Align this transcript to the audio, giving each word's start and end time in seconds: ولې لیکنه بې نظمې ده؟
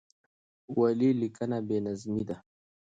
ولې 0.77 1.09
لیکنه 1.21 1.57
بې 1.67 1.77
نظمې 1.87 2.23
ده؟ 2.29 2.35